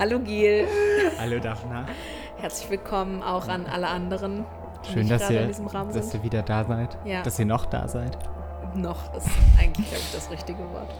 [0.00, 0.66] Hallo Gil.
[1.18, 1.84] Hallo Daphna.
[2.38, 4.44] Herzlich willkommen auch an alle anderen.
[4.92, 6.96] Schön, dass ihr, in diesem Raum dass ihr wieder da seid.
[7.04, 7.22] Ja.
[7.22, 8.16] Dass ihr noch da seid.
[8.74, 9.28] Noch ist
[9.60, 10.90] eigentlich, glaube ich, das richtige Wort.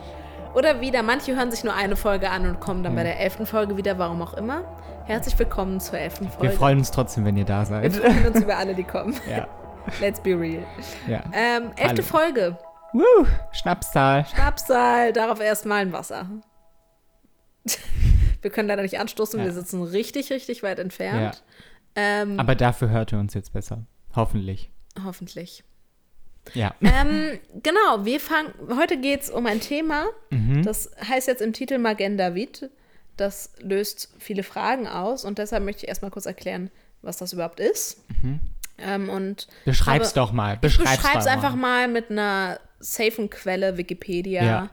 [0.54, 3.46] Oder wieder, manche hören sich nur eine Folge an und kommen dann bei der elften
[3.46, 4.64] Folge wieder, warum auch immer.
[5.06, 6.52] Herzlich willkommen zur elften Wir Folge.
[6.54, 7.94] freuen uns trotzdem, wenn ihr da Wir seid.
[7.96, 9.16] freuen uns über alle, die kommen.
[9.28, 9.46] ja.
[10.00, 10.62] Let's be real.
[11.08, 11.22] ja.
[11.32, 12.02] Ähm, elfte Alle.
[12.02, 12.58] Folge.
[12.92, 14.26] Woo, Schnapszahl.
[14.26, 16.26] Schnapsal, darauf erstmal ein Wasser.
[18.42, 19.46] Wir können leider nicht anstoßen, Ja.
[19.46, 21.42] wir sitzen richtig, richtig weit entfernt.
[21.96, 23.84] Ähm, Aber dafür hört ihr uns jetzt besser.
[24.14, 24.70] Hoffentlich.
[25.04, 25.64] hoffentlich.
[26.54, 26.74] Ja.
[26.80, 28.52] ähm, genau, wir fangen.
[28.76, 30.06] Heute geht es um ein Thema.
[30.30, 30.62] Mhm.
[30.62, 32.70] Das heißt jetzt im Titel Magen David.
[33.16, 36.70] Das löst viele Fragen aus und deshalb möchte ich erstmal kurz erklären,
[37.02, 38.02] was das überhaupt ist.
[38.78, 40.56] Ähm, und Beschreib's aber- doch mal.
[40.56, 41.86] Beschreib's, beschreib's doch einfach mal.
[41.86, 44.42] mal mit einer safen Quelle, Wikipedia.
[44.42, 44.70] Ja.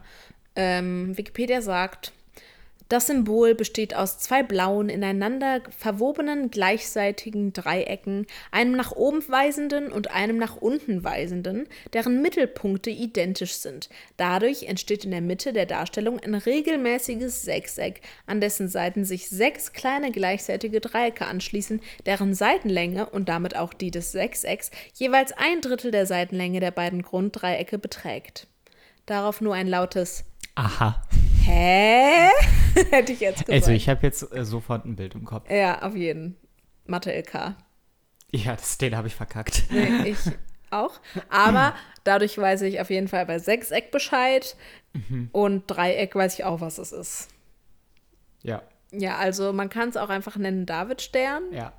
[0.56, 2.14] Ähm, Wikipedia sagt,
[2.90, 10.12] das Symbol besteht aus zwei blauen, ineinander verwobenen, gleichseitigen Dreiecken, einem nach oben weisenden und
[10.12, 13.90] einem nach unten weisenden, deren Mittelpunkte identisch sind.
[14.16, 19.74] Dadurch entsteht in der Mitte der Darstellung ein regelmäßiges Sechseck, an dessen Seiten sich sechs
[19.74, 25.92] kleine gleichseitige Dreiecke anschließen, deren Seitenlänge und damit auch die des Sechsecks jeweils ein Drittel
[25.92, 28.48] der Seitenlänge der beiden Grunddreiecke beträgt.
[29.06, 31.02] Darauf nur ein lautes Aha.
[31.48, 32.30] Hä?
[32.92, 33.50] Hätte ich jetzt gesagt.
[33.50, 35.50] Also, ich habe jetzt äh, sofort ein Bild im Kopf.
[35.50, 36.36] ja, auf jeden.
[36.86, 37.56] Mathe LK.
[38.32, 39.64] Ja, das, den habe ich verkackt.
[39.70, 40.18] Nee, ich
[40.72, 41.00] auch.
[41.30, 41.74] Aber
[42.04, 44.58] dadurch weiß ich auf jeden Fall bei Sechseck Bescheid.
[44.92, 45.30] Mhm.
[45.32, 47.30] Und Dreieck weiß ich auch, was es ist.
[48.44, 48.62] Ja.
[48.92, 51.54] Ja, also man kann es auch einfach nennen Davidstern.
[51.54, 51.72] Ja.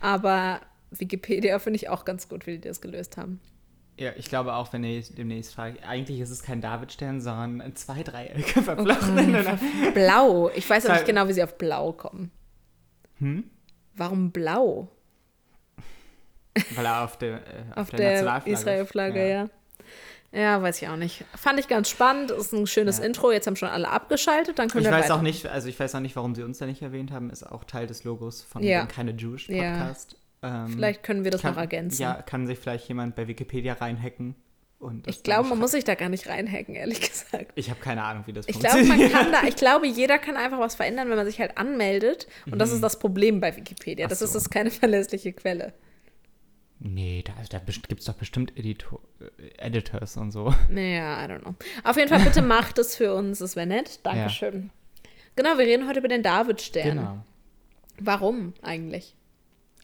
[0.00, 3.40] Aber Wikipedia finde ich auch ganz gut, wie die das gelöst haben.
[3.98, 8.02] Ja, ich glaube auch, wenn ihr demnächst fragt, eigentlich ist es kein Davidstern, sondern zwei
[8.04, 9.58] Dreiecke verflochten ineinander.
[9.94, 10.50] Blau.
[10.54, 12.30] Ich weiß Sei- nicht genau, wie sie auf Blau kommen.
[13.18, 13.50] Hm?
[13.96, 14.88] Warum Blau?
[16.74, 17.40] Weil er auf der, äh,
[17.72, 18.50] auf Auf der, der Nationalflagge.
[18.52, 19.48] Israel-Flagge, ja.
[20.32, 20.62] ja.
[20.62, 21.24] weiß ich auch nicht.
[21.36, 22.30] Fand ich ganz spannend.
[22.30, 23.04] Ist ein schönes Ja.
[23.04, 23.30] Intro.
[23.32, 24.58] Jetzt haben schon alle abgeschaltet.
[24.58, 25.16] Dann können Ich wir weiß weiter.
[25.16, 27.30] auch nicht, also ich weiß auch nicht, warum sie uns da nicht erwähnt haben.
[27.30, 28.84] Ist auch Teil des Logos von Ja.
[28.84, 29.72] dem Keine Jewish Ja.
[29.78, 30.16] Podcast.
[30.42, 32.02] Ähm, Vielleicht können wir das kann, noch ergänzen.
[32.02, 34.34] Ja, kann sich vielleicht jemand bei Wikipedia reinhacken.
[34.78, 37.50] Und ich glaube, man muss sich da gar nicht reinhacken, ehrlich gesagt.
[37.56, 39.12] Ich habe keine Ahnung, wie das Ich glaube, man funktioniert.
[39.12, 42.28] kann da, ich glaube, jeder kann einfach was verändern, wenn man sich halt anmeldet.
[42.50, 44.06] Und das ist das Problem bei Wikipedia.
[44.06, 44.38] Ach Das ist so.
[44.38, 45.72] das keine verlässliche Quelle.
[46.80, 50.54] Nee, da, da gibt es doch bestimmt Editor, äh, Editors und so.
[50.70, 51.56] Naja, I don't know.
[51.82, 53.40] Auf jeden Fall, bitte macht es für uns.
[53.40, 53.98] Das wäre nett.
[54.04, 54.70] Dankeschön.
[55.34, 56.88] Genau, wir reden heute über den Davidstern.
[56.98, 57.24] Genau.
[57.98, 59.16] Warum eigentlich?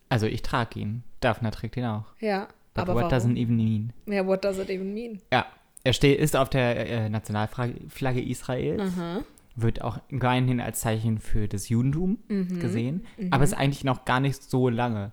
[0.09, 1.03] Also ich trage ihn.
[1.21, 2.05] Daphne trägt ihn auch.
[2.21, 3.13] Ja, But aber what warum?
[3.15, 3.93] doesn't even mean?
[4.07, 5.21] Ja, what does it even mean?
[5.33, 5.47] Ja,
[5.85, 8.81] er steht, ist auf der äh, Nationalflagge Flagge Israels.
[8.97, 9.23] Aha.
[9.57, 12.59] Wird auch gemeinhin als Zeichen für das Judentum Mhm.
[12.61, 13.07] gesehen.
[13.31, 15.13] Aber ist eigentlich noch gar nicht so lange.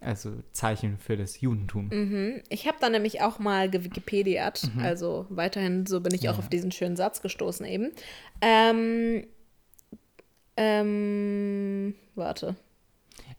[0.00, 1.88] Also Zeichen für das Judentum.
[1.92, 2.40] Mhm.
[2.48, 4.70] Ich habe da nämlich auch mal gewikipediert.
[4.80, 6.38] Also weiterhin, so bin ich auch Mhm.
[6.38, 6.44] Ja.
[6.44, 7.90] auf diesen schönen Satz gestoßen eben.
[8.40, 9.26] Ähm,
[10.56, 12.56] ähm, warte.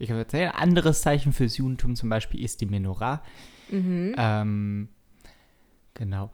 [0.01, 3.21] Ich kann erzählen, ein anderes Zeichen fürs Judentum zum Beispiel ist die Menorah.
[3.69, 4.15] Mhm.
[4.17, 4.89] Ähm,
[5.93, 6.31] genau.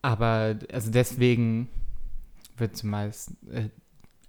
[0.00, 1.68] Aber also deswegen
[2.56, 3.68] wird zumeist, äh,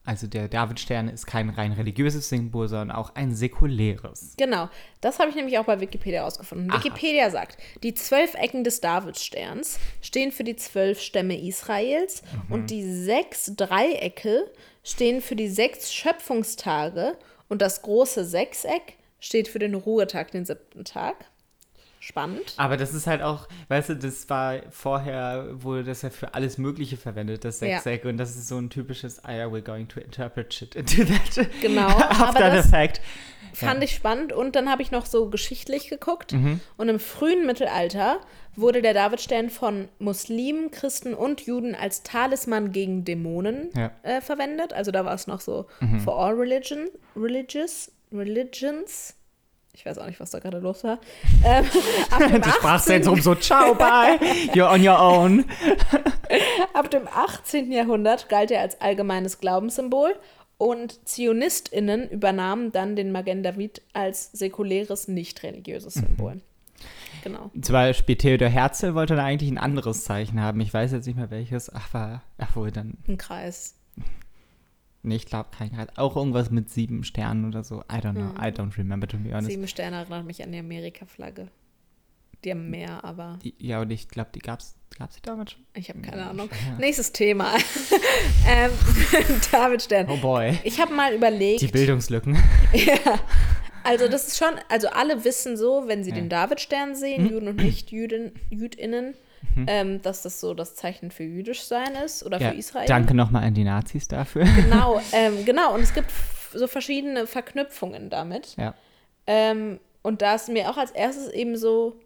[0.04, 4.36] also der Davidstern ist kein rein religiöses Symbol, sondern auch ein säkuläres.
[4.38, 4.70] Genau,
[5.00, 6.70] das habe ich nämlich auch bei Wikipedia rausgefunden.
[6.70, 6.78] Aha.
[6.78, 12.54] Wikipedia sagt, die zwölf Ecken des Davidsterns stehen für die zwölf Stämme Israels Mhm.
[12.54, 14.52] und die sechs Dreiecke
[14.84, 17.18] stehen für die sechs Schöpfungstage
[17.50, 21.26] und das große Sechseck steht für den Ruhetag, den siebten Tag.
[22.08, 22.54] Spannend.
[22.56, 26.58] Aber das ist halt auch, weißt du, das war vorher, wurde das ja für alles
[26.58, 27.68] Mögliche verwendet, das Ja.
[27.82, 28.06] Sechseck.
[28.06, 31.50] Und das ist so ein typisches, I are we going to interpret shit into that.
[31.62, 33.02] Genau, After aber the fact.
[33.54, 36.32] Fand ich spannend und dann habe ich noch so geschichtlich geguckt.
[36.32, 36.62] Mhm.
[36.78, 38.22] Und im frühen Mittelalter
[38.56, 43.92] wurde der Davidstern von Muslimen, Christen und Juden als Talisman gegen Dämonen Ja.
[44.04, 44.72] äh, verwendet.
[44.72, 46.00] Also da war es noch so Mhm.
[46.00, 46.88] for all religion,
[47.18, 49.16] religious, religions.
[49.78, 51.00] Ich weiß auch nicht, was da gerade los war.
[51.46, 51.66] Ähm,
[52.10, 52.44] Das 18.
[52.44, 54.18] Sprachzentrum so, ciao, bye,
[54.54, 55.46] you're on your own.
[56.74, 57.72] ab dem 18.
[57.72, 60.16] Jahrhundert galt er als allgemeines Glaubenssymbol
[60.58, 66.00] und ZionistInnen übernahmen dann den Magen David als säkuläres, nicht religiöses Mhm.
[66.02, 66.42] Symbol.
[67.24, 67.52] Genau.
[67.62, 70.60] Zum Beispiel Theodor Herzl wollte da eigentlich ein anderes Zeichen haben.
[70.62, 71.74] Ich weiß jetzt nicht mehr welches.
[71.74, 72.94] Ach, war, ach wohl dann.
[73.08, 73.76] Ein Kreis.
[75.08, 75.98] Nee, ich glaube kein Grad.
[75.98, 77.82] Auch irgendwas mit sieben Sternen oder so.
[77.92, 78.32] I don't know.
[78.40, 79.50] I don't remember, to be honest.
[79.50, 81.48] Sieben Sterne erinnert mich an die Amerika-Flagge.
[82.44, 83.40] Die haben mehr, aber.
[83.44, 85.62] Die, ja, und ich glaube, die gab es Gab es die damals schon?
[85.76, 86.50] Ich habe keine Ja, Ahnung.
[86.52, 86.78] ja.
[86.80, 87.54] Nächstes Thema.
[88.48, 88.72] ähm,
[89.52, 90.08] Davidstern.
[90.10, 90.58] Oh boy.
[90.64, 91.62] Ich habe mal überlegt.
[91.62, 92.36] Die Bildungslücken.
[92.74, 93.20] Ja.
[93.84, 96.16] Also das ist schon, also alle wissen so, wenn sie Ja.
[96.18, 97.30] den Davidstern sehen, Mhm.
[97.30, 98.32] Juden und Nicht-Juden,
[99.42, 102.88] JüdInnen, ähm, dass das so das Zeichen für jüdisch sein ist oder Ja, für Israel.
[102.88, 104.46] danke nochmal an die Nazis dafür.
[104.46, 105.74] Genau, ähm, genau.
[105.74, 106.10] Und es gibt
[106.54, 108.56] so verschiedene Verknüpfungen damit.
[108.58, 108.74] Ja.
[109.28, 112.00] Ähm, und da ist mir auch als erstes eben so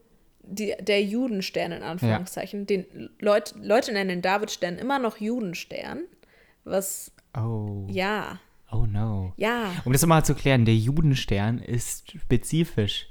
[0.44, 2.66] die, der Judenstern in Anführungszeichen.
[2.66, 6.00] Den Leut, Leute nennen den Davidstern immer noch Judenstern.
[6.64, 7.86] Was, Oh.
[7.90, 8.40] ja,
[8.72, 9.34] Oh no.
[9.38, 13.08] ja, Um das mal zu klären, der Judenstern ist spezifisch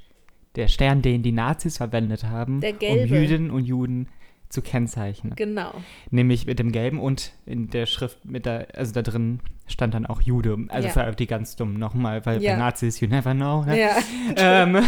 [0.57, 3.07] der Stern, den die Nazis verwendet haben, um.
[3.07, 4.09] Jüdinnen und Juden
[4.49, 5.35] zu kennzeichnen.
[5.37, 5.73] genau.
[6.11, 9.39] Nämlich mit dem gelben und in der Schrift mit der, also da drin
[9.69, 10.57] stand dann auch Jude.
[10.71, 10.95] Also Ja.
[10.95, 12.55] für die ganz dummen nochmal, weil Ja.
[12.55, 13.65] bei Nazis you never know.
[13.65, 13.79] Ne?
[13.81, 13.97] Ja,
[14.37, 14.83] ähm,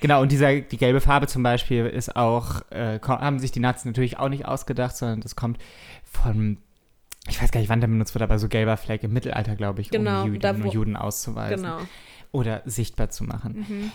[0.00, 3.84] genau, und dieser, die gelbe Farbe zum Beispiel ist auch, äh, haben sich die Nazis
[3.84, 5.58] natürlich auch nicht ausgedacht, sondern das kommt
[6.02, 6.58] von,
[7.28, 9.82] ich weiß gar nicht, wann der benutzt wird, aber so gelber Fleck im Mittelalter, glaube
[9.82, 11.78] ich, Genau, um da Jüdinnen wo- Juden auszuweisen genau.
[12.32, 13.64] oder sichtbar zu machen.
[13.68, 13.92] Mhm.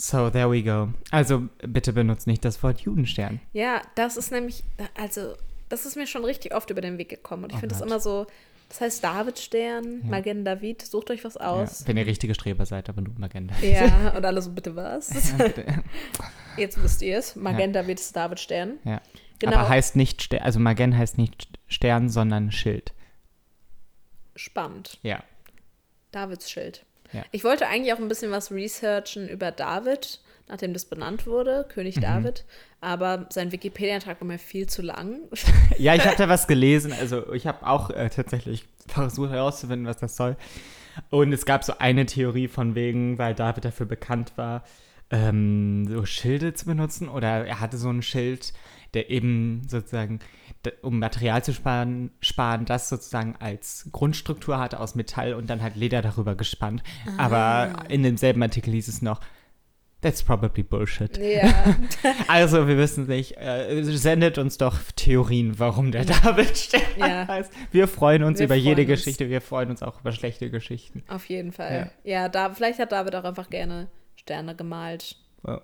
[0.00, 0.90] So, there we go.
[1.10, 3.40] Also bitte benutzt nicht das Wort Judenstern.
[3.52, 4.62] Ja, das ist nämlich,
[4.96, 5.34] also,
[5.68, 7.44] das ist mir schon richtig oft über den Weg gekommen.
[7.44, 8.26] Und ich Oh finde das immer so,
[8.68, 10.08] das heißt Davidstern, Ja.
[10.08, 11.86] Magen David, sucht euch was Ja, aus.
[11.88, 13.56] wenn ihr richtige Streber seid, aber nur Magenta.
[13.60, 15.10] Ja, und alle so, bitte was?
[15.36, 15.82] bitte.
[16.56, 17.34] Jetzt wisst ihr es.
[17.34, 18.78] Magen David ist Davidstern.
[18.84, 19.00] Ja.
[19.40, 22.92] Genau, Aber heißt nicht, Ster also Magen heißt nicht Stern, sondern Schild.
[24.36, 24.98] spannend.
[25.02, 25.22] Ja.
[26.12, 26.84] Davids Schild.
[27.12, 27.22] Ja.
[27.32, 31.96] Ich wollte eigentlich auch ein bisschen was researchen über David, nachdem das benannt wurde, König
[31.96, 32.00] Mhm.
[32.02, 32.44] David.
[32.80, 35.20] Aber sein Wikipedia-Eintrag war mir viel zu lang.
[35.78, 36.92] Ja, ich habe da was gelesen.
[36.92, 40.36] Also ich habe auch äh, tatsächlich versucht herauszufinden, was das soll.
[41.10, 44.64] Und es gab so eine Theorie von wegen, weil David dafür bekannt war,
[45.10, 47.08] ähm, so Schilde zu benutzen.
[47.08, 48.52] Oder er hatte so ein Schild,
[48.94, 50.20] der eben sozusagen,
[50.82, 55.76] um Material zu sparen, sparen, das sozusagen als Grundstruktur hatte aus Metall und dann halt
[55.76, 56.82] Leder darüber gespannt.
[57.16, 59.20] Aber in demselben Artikel hieß es noch,
[60.00, 61.16] that's probably bullshit.
[61.18, 61.76] ja,
[62.28, 63.36] Also, wir wissen nicht.
[63.36, 67.26] Äh, sendet uns doch Theorien, warum der David Stern Ja.
[67.28, 67.52] heißt.
[67.72, 68.98] Wir freuen uns Wir über jede freuen uns.
[69.04, 69.28] Geschichte.
[69.28, 71.02] Wir freuen uns auch über schlechte Geschichten.
[71.08, 71.90] auf jeden Fall.
[72.04, 75.16] Ja, da, vielleicht hat David auch einfach gerne Sterne gemalt.
[75.46, 75.60] Ja.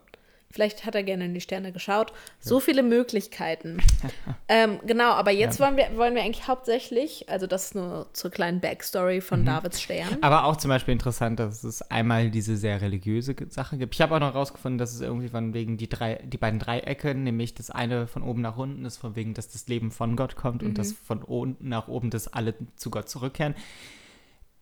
[0.54, 2.12] Vielleicht hat er gerne in die Sterne geschaut.
[2.38, 3.82] So viele Möglichkeiten.
[4.48, 8.30] ähm, genau, aber jetzt wollen, wir, wollen wir eigentlich hauptsächlich, also das ist nur zur
[8.30, 9.46] kleinen Backstory von Mhm.
[9.46, 10.18] Davids Stern.
[10.20, 13.96] Aber auch zum Beispiel interessant, dass es einmal diese sehr religiöse Sache gibt.
[13.96, 17.16] Ich habe auch noch rausgefunden, dass es irgendwie von wegen die drei, die beiden Dreiecke,
[17.16, 20.36] nämlich das eine von oben nach unten ist, von wegen, dass das Leben von Gott
[20.36, 23.56] kommt und das von unten nach oben, dass alle zu Gott zurückkehren.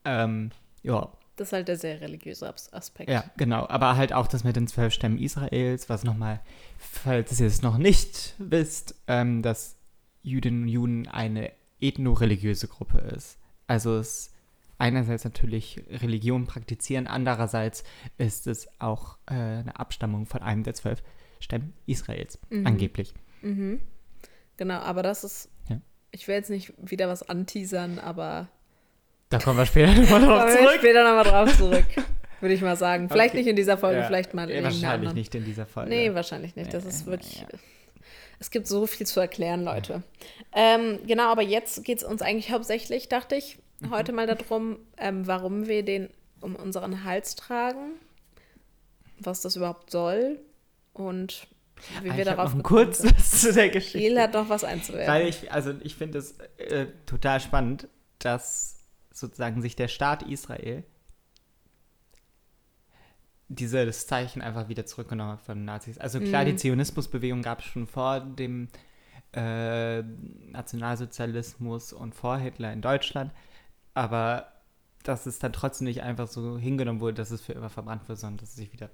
[0.06, 0.52] Ähm,
[0.82, 3.10] ja, Das ist halt der sehr religiöse As Aspekt.
[3.10, 3.66] Ja, genau.
[3.68, 6.40] Aber halt auch das mit den zwölf Stämmen Israels, was nochmal,
[6.78, 9.76] falls ihr es noch nicht wisst, ähm, dass
[10.22, 13.38] Jüdinnen und Juden eine ethno-religiöse Gruppe ist.
[13.66, 14.30] Also es
[14.78, 17.84] einerseits natürlich Religion praktizieren, andererseits
[18.18, 21.02] ist es auch äh, eine Abstammung von einem der zwölf
[21.40, 23.14] Stämme Israels, angeblich.
[23.40, 23.80] Mhm.
[24.56, 25.48] Genau, aber das ist.
[25.68, 25.80] Ja.
[26.10, 28.48] Ich will jetzt nicht wieder was anteasern, aber
[29.32, 30.76] Da kommen wir später nochmal drauf kommen wir zurück.
[30.78, 31.84] später nochmal drauf zurück.
[32.40, 33.08] Würde ich mal sagen.
[33.08, 33.38] Vielleicht Okay.
[33.38, 35.90] nicht in dieser Folge, Ja, vielleicht mal in irgendeiner Wahrscheinlich nicht in dieser Folge.
[35.90, 36.72] Nee, wahrscheinlich nicht.
[36.74, 37.44] Das ist wirklich.
[38.40, 40.02] Es gibt so viel zu erklären, Leute.
[40.52, 43.90] Ähm, genau, aber jetzt geht es uns eigentlich hauptsächlich, dachte ich, Mhm.
[43.90, 46.08] heute mal darum, ähm, warum wir den
[46.40, 47.92] um unseren Hals tragen,
[49.18, 50.40] was das überhaupt soll
[50.92, 51.46] und
[52.02, 53.98] wie Ah, wir darauf noch kurz was zu der Geschichte.
[53.98, 55.12] Giel hat noch was einzuwerfen.
[55.12, 58.81] Weil ich, also ich finde es äh, total spannend, dass
[59.12, 60.84] sozusagen sich der Staat Israel
[63.48, 65.98] dieses Zeichen einfach wieder zurückgenommen hat von den Nazis.
[65.98, 68.68] Also klar, die Zionismusbewegung gab es schon vor dem
[69.34, 73.32] äh, Nationalsozialismus und vor Hitler in Deutschland,
[73.94, 74.48] aber
[75.02, 78.18] dass es dann trotzdem nicht einfach so hingenommen wurde, dass es für immer verbrannt wird,
[78.18, 78.90] sondern dass es sich wieder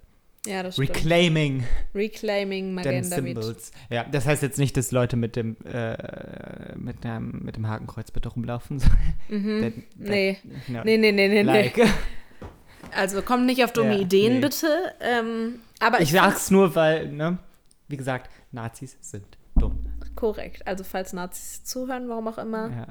[0.49, 0.91] ja, das stimmt.
[0.91, 1.65] reclaiming
[1.95, 3.43] Reclaiming den Magen David.
[3.43, 3.73] Symbols.
[3.91, 8.11] Ja, das heißt jetzt nicht, dass Leute mit dem, äh, mit dem, mit dem Hakenkreuz
[8.11, 9.15] bitte rumlaufen sollen.
[9.29, 9.61] Mhm.
[9.63, 10.39] That- that- Nee.
[10.69, 11.43] no, Nee, nee, nee, nee, nee.
[11.43, 11.79] like.
[12.93, 14.41] Also kommt nicht auf dumme Ja, Ideen, nee.
[14.41, 14.67] bitte.
[15.01, 17.37] Ähm, aber Ich ich sag's nur, weil, ne,
[17.89, 19.25] wie gesagt, Nazis sind
[19.57, 19.85] dumm.
[20.15, 20.67] korrekt.
[20.67, 22.87] Also falls Nazis zuhören, warum auch immer, Ja.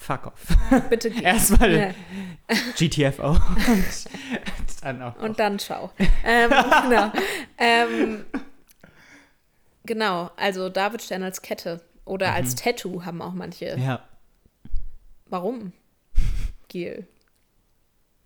[0.00, 0.46] Fuck off.
[0.88, 1.22] bitte gehen.
[1.22, 1.90] Erstmal Ja.
[2.76, 3.84] GTFO und
[4.82, 5.16] dann auch.
[5.16, 5.90] Und dann schau.
[6.24, 6.50] ähm,
[6.88, 7.12] genau.
[7.58, 8.24] Ähm,
[9.84, 13.76] genau, also David Stern als Kette oder als Tattoo haben auch manche.
[13.76, 13.82] Mhm.
[13.82, 14.02] ja.
[15.26, 15.72] Warum?
[16.68, 17.06] Giel.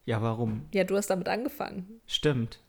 [0.07, 0.67] Ja, warum?
[0.73, 2.01] Ja, du hast damit angefangen.
[2.07, 2.61] Stimmt.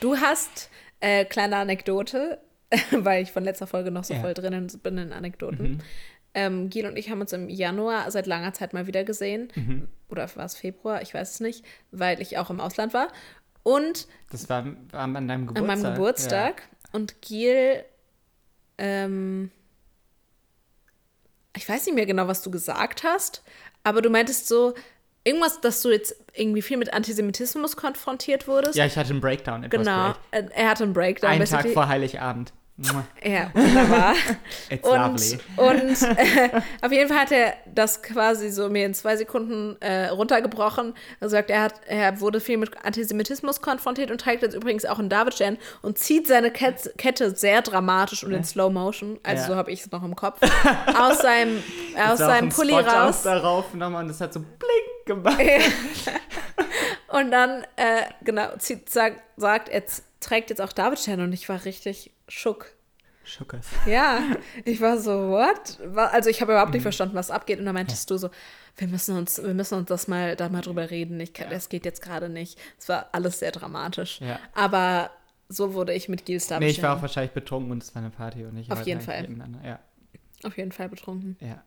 [0.00, 0.70] Du hast,
[1.00, 2.40] äh, kleine Anekdote,
[2.90, 4.20] weil ich von letzter Folge noch so Ja.
[4.20, 5.82] voll drinnen bin in Anekdoten.
[6.34, 9.48] Ähm, Gil und ich haben uns im Januar seit langer Zeit mal wieder gesehen.
[9.54, 9.88] Mhm.
[10.08, 11.02] Oder war es Februar?
[11.02, 13.08] Ich weiß es nicht, weil ich auch im Ausland war.
[13.62, 15.66] Und Das war, war an deinem an Geburtstag.
[15.66, 16.62] meinem Geburtstag.
[16.92, 17.84] Und Gil,
[18.78, 19.50] ähm,
[21.56, 23.42] ich weiß nicht mehr genau, was du gesagt hast,
[23.84, 24.74] aber du meintest so,
[25.24, 28.74] irgendwas, dass du jetzt irgendwie viel mit Antisemitismus konfrontiert wurdest.
[28.74, 29.68] Ja, ja ich hatte einen Breakdown.
[29.68, 30.14] Genau.
[30.30, 31.30] Äh, Er hatte einen Breakdown.
[31.30, 32.52] Einen Tag vor Heiligabend.
[33.22, 34.14] Ja, wunderbar.
[34.82, 36.50] Und und äh,
[36.80, 40.94] auf jeden Fall hat er das quasi so mir in zwei Sekunden äh, runtergebrochen.
[41.20, 44.98] Er sagt, er, hat, er wurde viel mit Antisemitismus konfrontiert und trägt jetzt übrigens auch
[44.98, 49.48] einen Davidstern und zieht seine Ket Kette sehr dramatisch und in Slow Motion, also Ja.
[49.48, 50.40] so habe ich es noch im Kopf,
[50.98, 51.62] aus seinem,
[52.08, 53.22] aus seinem ein Pulli Spot raus.
[53.22, 55.38] darauf nochmal und es hat so blink gemacht.
[57.08, 59.82] Und dann, äh, genau, zieht, sagt, sagt, er
[60.20, 62.66] trägt jetzt auch Davidstern und ich war richtig schock.
[63.24, 63.66] Schuckers.
[63.86, 64.18] Ja,
[64.64, 65.78] ich war so, what?
[66.12, 66.74] Also ich habe überhaupt Mhm.
[66.74, 67.60] nicht verstanden, was abgeht.
[67.60, 68.30] Und dann meintest du so,
[68.76, 71.20] wir müssen uns, wir müssen uns das mal, da mal drüber reden.
[71.20, 72.58] Ich kann, Das geht jetzt gerade nicht.
[72.78, 74.20] Es war alles sehr dramatisch.
[74.20, 74.40] Ja.
[74.54, 75.10] Aber
[75.48, 78.10] so wurde ich mit Gils Nee, ich war auch wahrscheinlich betrunken und es war eine
[78.10, 79.28] Party und ich Auf war jeden Fall.
[79.64, 79.78] Ja,
[80.42, 81.36] auf jeden Fall betrunken.
[81.40, 81.62] ja.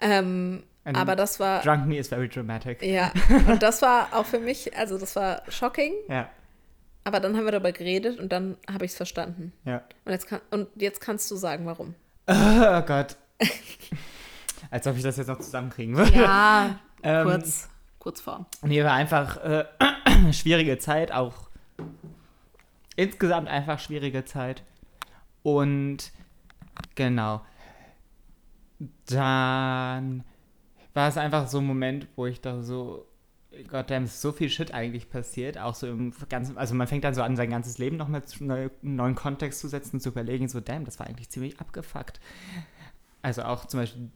[0.00, 2.82] Ähm, aber das war, Drunk me is very dramatic.
[2.82, 3.12] ja,
[3.48, 5.92] und das war auch für mich, also das war shocking.
[6.08, 6.30] Ja,
[7.04, 9.52] Aber dann haben wir darüber geredet und dann habe ich es verstanden.
[9.64, 9.82] ja.
[10.04, 11.94] Und jetzt, kann, und jetzt kannst du sagen, warum.
[12.28, 13.16] Oh Gott.
[14.70, 16.12] Als ob ich das jetzt noch zusammenkriegen würde.
[16.16, 18.44] Ja, Ähm, kurz, kurz vor.
[18.62, 19.64] Nee, war einfach äh,
[20.32, 21.48] schwierige Zeit, auch
[22.94, 24.62] insgesamt einfach schwierige Zeit.
[25.42, 26.12] Und
[26.94, 27.40] genau.
[29.06, 30.24] Dann
[30.92, 33.06] war es einfach so ein Moment, wo ich da so,
[33.64, 35.58] Gottverdammt, ist so viel Shit eigentlich passiert.
[35.58, 38.44] Auch so im ganzen, also man fängt dann so an, sein ganzes Leben nochmal zu
[38.44, 41.60] neu, einen neuen Kontext zu setzen und zu überlegen, so, damn, das war eigentlich ziemlich
[41.60, 42.20] abgefuckt.
[43.22, 44.10] Also auch zum Beispiel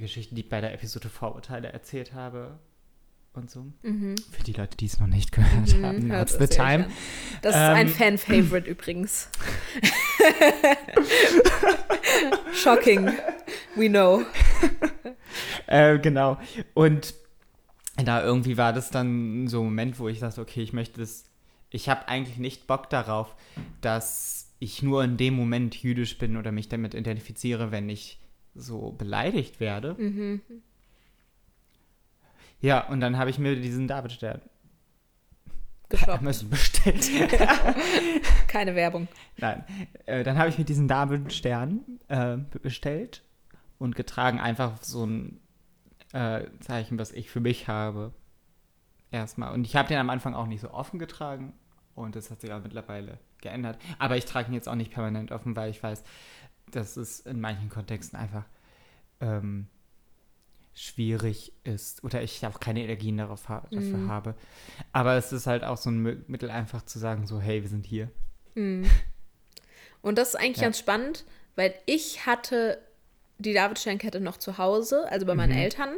[0.00, 2.58] Geschichten, die ich bei der Episode Vorurteile erzählt habe
[3.32, 3.66] und so.
[3.82, 6.86] Für die Leute, die es noch nicht gehört haben, Mhm, hört now's the time.
[7.42, 9.30] Das ist ein Ähm, Fan-Favorite übrigens.
[12.52, 13.12] Shocking.
[13.76, 14.22] We know.
[15.66, 16.38] Äh, genau.
[16.72, 17.14] Und
[18.06, 21.24] da irgendwie war das dann so ein Moment, wo ich dachte, okay, ich möchte das,
[21.70, 23.34] ich habe eigentlich nicht Bock darauf,
[23.80, 28.20] dass ich nur in dem Moment jüdisch bin oder mich damit identifiziere, wenn ich
[28.54, 29.94] so beleidigt werde.
[29.98, 30.40] Mhm.
[32.60, 34.40] Ja, und dann habe ich mir diesen Davidstern
[35.88, 36.18] Geshoppt.
[36.18, 37.10] Amazon bestellt.
[38.48, 39.08] Keine Werbung.
[39.38, 39.64] Nein,
[40.06, 43.22] äh, dann habe ich mir diesen Davidstern äh, bestellt
[43.78, 45.40] und getragen, einfach so ein
[46.12, 48.12] äh, Zeichen, was ich für mich habe.
[49.10, 49.52] Erstmal.
[49.54, 51.54] Und ich habe den am Anfang auch nicht so offen getragen
[51.94, 53.78] und das hat sich auch mittlerweile geändert.
[53.98, 56.02] Aber ich trage ihn jetzt auch nicht permanent offen, weil ich weiß,
[56.70, 58.44] dass es in manchen Kontexten einfach
[59.20, 59.66] ähm,
[60.74, 64.08] schwierig ist oder ich auch keine Energien darauf ha dafür Mhm.
[64.08, 64.34] habe.
[64.92, 67.68] Aber es ist halt auch so ein Mö- Mittel, einfach zu sagen, so, hey, wir
[67.68, 68.10] sind hier.
[68.54, 70.64] Und das ist eigentlich Ja.
[70.64, 71.24] ganz spannend,
[71.56, 72.78] weil ich hatte
[73.38, 75.58] die Davidsternkette noch zu Hause, also bei meinen Mhm.
[75.62, 75.90] Eltern,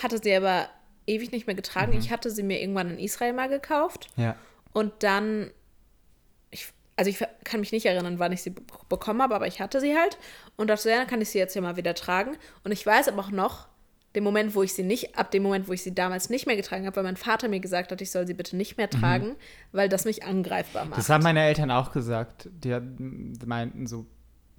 [0.00, 0.68] hatte sie aber
[1.06, 1.92] ewig nicht mehr getragen.
[1.92, 1.98] Mhm.
[1.98, 4.36] Ich hatte sie mir irgendwann in Israel mal gekauft Ja.
[4.72, 5.50] und dann,
[6.50, 9.60] ich, also ich kann mich nicht erinnern, wann ich sie be- bekommen habe, aber ich
[9.60, 10.16] hatte sie halt
[10.56, 12.36] und dachte, ja, dann kann ich sie jetzt ja mal wieder tragen.
[12.62, 13.68] Und ich weiß aber auch noch,
[14.14, 16.54] den Moment, wo ich sie nicht, ab dem Moment, wo ich sie damals nicht mehr
[16.54, 19.34] getragen habe, weil mein Vater mir gesagt hat, ich soll sie bitte nicht mehr tragen,
[19.72, 20.98] weil das mich angreifbar macht.
[20.98, 22.48] Das haben meine Eltern auch gesagt.
[22.52, 22.78] Die
[23.44, 24.06] meinten so,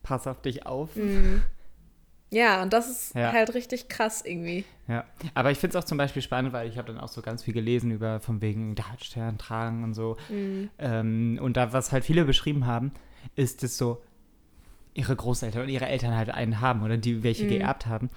[0.03, 0.89] pass auf dich auf.
[2.31, 3.31] Ja, und das ist Ja.
[3.31, 4.65] halt richtig krass irgendwie.
[4.87, 7.21] Ja, aber ich finde es auch zum Beispiel spannend, weil ich habe dann auch so
[7.21, 10.17] ganz viel gelesen über von wegen Dartstern tragen und so.
[10.77, 12.91] Ähm, und da, was halt viele beschrieben haben,
[13.35, 14.01] ist es so,
[14.93, 18.09] ihre Großeltern und ihre Eltern halt einen haben oder die welche geerbt haben.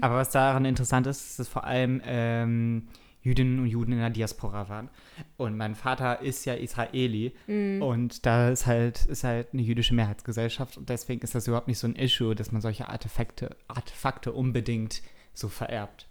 [0.00, 2.88] Aber was daran interessant ist, ist, dass vor allem ähm,
[3.22, 4.90] Jüdinnen und Juden in der Diaspora waren.
[5.36, 7.32] Und mein Vater ist ja Israeli
[7.80, 11.78] und da ist halt, ist halt eine jüdische Mehrheitsgesellschaft und deswegen ist das überhaupt nicht
[11.78, 15.02] so ein Issue, dass man solche Artefakte, Artefakte unbedingt
[15.34, 16.08] so vererbt.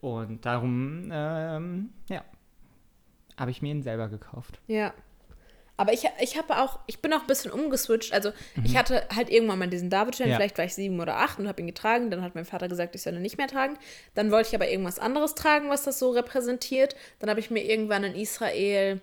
[0.00, 2.22] Und darum, ähm, ja,
[3.36, 4.60] habe ich mir ihn selber gekauft.
[4.66, 4.92] Ja.
[5.76, 8.12] Aber ich, ich habe auch, ich bin auch ein bisschen umgeswitcht.
[8.12, 8.30] Also
[8.62, 10.36] ich hatte halt irgendwann mal diesen Davidstern, Ja.
[10.36, 12.10] vielleicht war ich sieben oder acht und habe ihn getragen.
[12.10, 13.76] Dann hat mein Vater gesagt, ich soll ihn nicht mehr tragen.
[14.14, 16.94] Dann wollte ich aber irgendwas anderes tragen, was das so repräsentiert.
[17.18, 19.00] Dann habe ich mir irgendwann in Israel,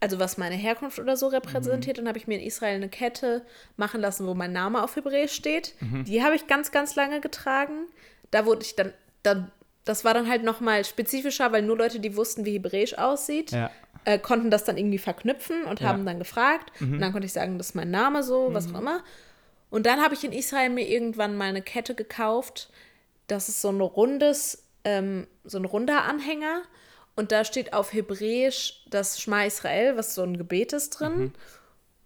[0.00, 3.42] also was meine Herkunft oder so repräsentiert, dann habe ich mir in Israel eine Kette
[3.78, 5.74] machen lassen, wo mein Name auf Hebräisch steht.
[5.80, 7.86] Die habe ich ganz, ganz lange getragen.
[8.30, 8.92] Da wurde ich dann,
[9.22, 9.50] dann
[9.84, 13.52] das war dann halt noch mal spezifischer, weil nur Leute, die wussten, wie Hebräisch aussieht,
[13.52, 13.70] Ja.
[14.08, 15.88] Äh, konnten das dann irgendwie verknüpfen und Ja.
[15.88, 16.72] haben dann gefragt.
[16.80, 19.04] Und dann konnte ich sagen, das ist mein Name so, was auch immer.
[19.68, 22.70] Und dann habe ich in Israel mir irgendwann mal eine Kette gekauft.
[23.26, 26.62] Das ist so ein rundes, ähm, so ein runder Anhänger.
[27.16, 31.34] Und da steht auf Hebräisch das Schma Israel, was so ein Gebet ist drin.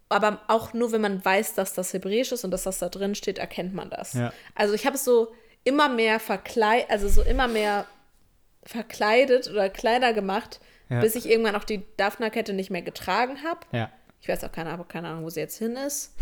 [0.09, 3.15] Aber auch nur, wenn man weiß, dass das Hebräisch ist und dass das da drin
[3.15, 4.11] steht, erkennt man das.
[4.13, 4.33] Ja.
[4.55, 5.33] Also ich habe es so
[5.63, 7.85] immer mehr verkleidet, also so immer mehr
[8.65, 10.59] verkleidet oder kleiner gemacht,
[10.93, 10.99] Ja.
[11.01, 13.59] bis ich irgendwann auch die Daphna-Kette nicht mehr getragen habe.
[13.71, 13.89] Ja.
[14.21, 16.15] Ich weiß auch keine, Ahnung- keine Ahnung, wo sie jetzt hin ist.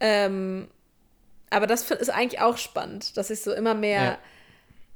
[0.00, 0.68] Ähm,
[1.50, 4.18] aber das ist eigentlich auch spannend, dass ich so immer mehr, Ja.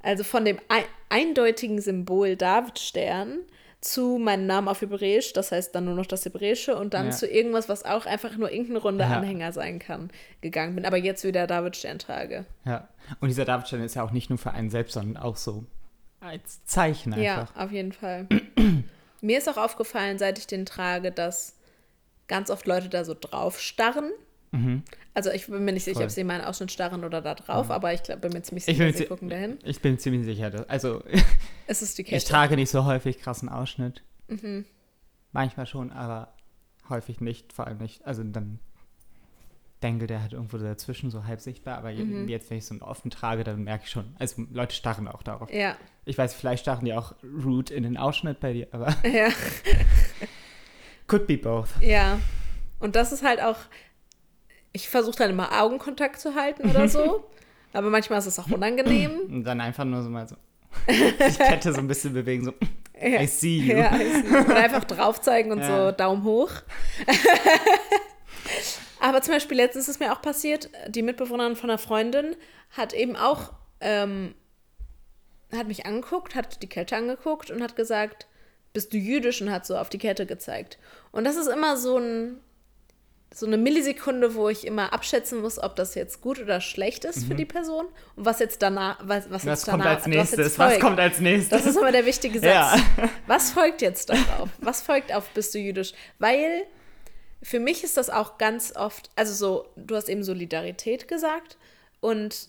[0.03, 3.39] also von dem ei- eindeutigen Symbol Davidstern
[3.81, 7.11] zu meinem Namen auf Hebräisch, das heißt dann nur noch das Hebräische und dann Ja.
[7.13, 9.17] zu irgendwas, was auch einfach nur irgendein runder Ja.
[9.17, 10.11] Anhänger sein kann,
[10.43, 10.85] gegangen bin.
[10.85, 12.45] Aber jetzt wieder Davidstern trage.
[12.67, 12.89] Ja.
[13.21, 15.65] Und dieser Davidstern ist ja auch nicht nur für einen selbst, sondern auch so
[16.21, 17.25] als Zeichen einfach.
[17.25, 18.27] Ja, auf jeden Fall.
[19.21, 21.57] Mir ist auch aufgefallen, seit ich den trage, dass
[22.29, 24.11] ganz oft Leute da so drauf starren.
[25.15, 27.95] Also ich bin mir nicht sicher, ob sie meinen Ausschnitt starren oder da drauf, aber
[27.95, 29.59] ich glaub, bin mir ziemlich Ich sicher, bin, sie gucken dahin.
[29.63, 31.05] ich bin ziemlich sicher, dass, also
[31.69, 34.03] Es ist die ich trage nicht so häufig krassen Ausschnitt.
[34.27, 34.65] Mhm.
[35.31, 36.35] Manchmal schon, aber
[36.89, 38.05] häufig nicht, vor allem nicht.
[38.05, 38.59] Also dann
[39.83, 42.29] denke, der hat irgendwo dazwischen so halb sichtbar, aber Mhm.
[42.29, 45.23] jetzt, wenn ich so einen offen trage, dann merke ich schon, also Leute starren auch
[45.23, 45.53] darauf.
[45.53, 49.29] Ja, Ich weiß, vielleicht starren die auch rude in den Ausschnitt bei dir, aber ja,
[51.07, 51.69] could be both.
[51.81, 52.19] ja.
[52.79, 53.57] Und das ist halt auch,
[54.73, 57.25] ich versuche dann immer Augenkontakt zu halten oder so,
[57.73, 59.11] aber manchmal ist es auch unangenehm.
[59.29, 60.37] Und dann einfach nur so mal so
[60.89, 62.55] die Kette so ein bisschen bewegen, so
[63.01, 63.21] Ja.
[63.21, 63.77] I see you.
[63.79, 64.45] Ja, ich sehe.
[64.45, 65.91] oder einfach drauf zeigen und Ja.
[65.91, 66.51] so Daumen hoch.
[69.01, 72.37] Aber zum Beispiel letztens ist mir auch passiert, die Mitbewohnerin von einer Freundin
[72.71, 74.35] hat eben auch, ähm,
[75.53, 78.27] hat mich angeguckt, hat die Kette angeguckt und hat gesagt,
[78.73, 80.79] bist du jüdisch und hat so auf die Kette gezeigt.
[81.13, 82.41] Und das ist immer so ein,
[83.33, 87.27] so eine Millisekunde, wo ich immer abschätzen muss, ob das jetzt gut oder schlecht ist
[87.27, 90.59] für die Person und was jetzt danach, was, was, Was jetzt kommt danach, als nächstes?
[90.59, 90.81] Was folgt.
[90.81, 91.49] kommt als nächstes?
[91.49, 92.45] Das ist immer der wichtige Satz.
[92.49, 92.77] Ja.
[93.27, 94.51] Was folgt jetzt darauf?
[94.59, 95.93] Was folgt auf bist du jüdisch?
[96.19, 96.67] Weil
[97.43, 101.57] für mich ist das auch ganz oft, also so, du hast eben Solidarität gesagt
[102.01, 102.49] und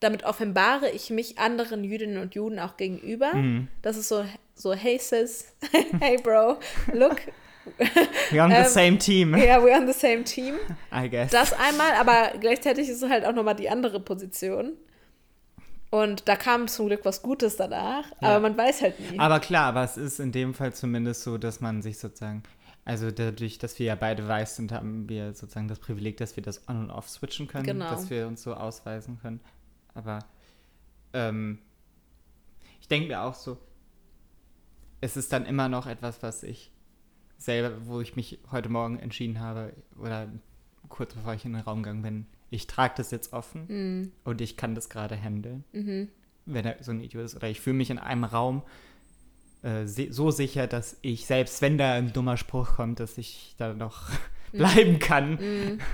[0.00, 3.34] damit offenbare ich mich anderen Jüdinnen und Juden auch gegenüber.
[3.34, 3.68] Mhm.
[3.82, 4.24] Das ist so,
[4.54, 5.52] so, hey sis,
[6.00, 6.58] hey bro,
[6.92, 7.16] look,
[8.30, 10.54] We're on the ähm, same team, yeah, we're on the same team.
[10.92, 11.30] I guess.
[11.30, 14.72] Das einmal, aber gleichzeitig ist es halt auch nochmal die andere Position.
[15.90, 18.28] Und da kam zum Glück was Gutes danach, Ja.
[18.28, 19.18] aber man weiß halt nie.
[19.18, 22.42] Aber klar, aber es ist in dem Fall zumindest so, dass man sich sozusagen,
[22.88, 26.42] also dadurch, dass wir ja beide weiß sind, haben wir sozusagen das Privileg, dass wir
[26.42, 27.90] das on und off switchen können, Genau.
[27.90, 29.40] dass wir uns so ausweisen können.
[29.94, 30.20] Aber
[31.12, 31.58] ähm,
[32.80, 33.58] ich denke mir auch so,
[35.00, 36.72] es ist dann immer noch etwas, was ich
[37.36, 40.28] selber, wo ich mich heute Morgen entschieden habe, oder
[40.88, 44.12] kurz bevor ich in den Raum gegangen bin, ich trage das jetzt offen Mhm.
[44.24, 45.62] und ich kann das gerade handeln,
[46.46, 47.36] wenn er so ein Idiot ist.
[47.36, 48.62] Oder ich fühle mich in einem Raum
[49.62, 53.72] äh, so sicher, dass ich, selbst wenn da ein dummer Spruch kommt, dass ich da
[53.74, 54.08] noch
[54.52, 55.80] bleiben kann.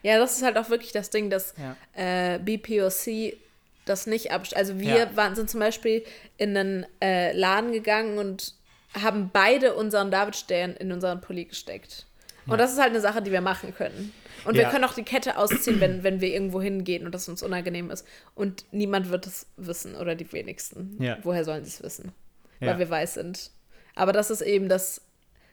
[0.00, 1.76] Ja, das ist halt auch wirklich das Ding, dass Ja.
[1.92, 3.36] äh, BPOC
[3.84, 4.56] das nicht abst.
[4.56, 5.16] Also wir Ja.
[5.16, 6.04] waren, sind zum Beispiel
[6.36, 8.54] in einen äh, Laden gegangen und
[8.94, 12.06] haben beide unseren Davidstern in unseren Pulli gesteckt.
[12.46, 12.56] Und Ja.
[12.58, 14.12] das ist halt eine Sache, die wir machen können.
[14.44, 17.42] Und wir können auch die Kette ausziehen, wenn, wenn wir irgendwo hingehen und das uns
[17.42, 18.06] unangenehm ist.
[18.36, 20.96] Und niemand wird es wissen oder die wenigsten.
[21.24, 22.12] Woher sollen sie es wissen?
[22.60, 22.68] Ja.
[22.68, 23.50] Weil wir weiß sind.
[23.94, 25.00] Aber das ist eben das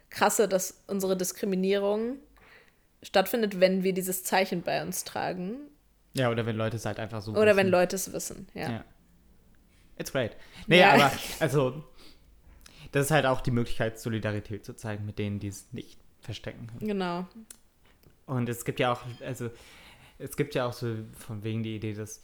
[0.09, 2.17] Krasse, dass unsere Diskriminierung
[3.03, 5.57] stattfindet, wenn wir dieses Zeichen bei uns tragen.
[6.13, 7.31] Ja, oder wenn Leute es halt einfach so.
[7.31, 7.71] Oder wenn wissen.
[7.71, 8.71] Leute es wissen, ja.
[8.71, 8.85] Ja.
[9.97, 10.35] It's great.
[10.67, 10.93] Nee, Ja.
[10.93, 11.83] aber, also,
[12.91, 16.67] das ist halt auch die Möglichkeit, Solidarität zu zeigen mit denen, die es nicht verstecken
[16.67, 16.87] können.
[16.87, 17.27] Genau.
[18.25, 19.51] Und es gibt ja auch, also,
[20.17, 22.23] es gibt ja auch so von wegen die Idee, dass